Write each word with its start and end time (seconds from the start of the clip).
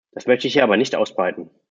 Das 0.13 0.25
möchte 0.27 0.47
ich 0.47 0.53
hier 0.53 0.63
aber 0.63 0.77
nicht 0.77 0.95
ausbreiten. 0.95 1.51